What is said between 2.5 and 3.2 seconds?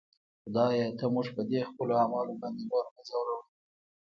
نور مه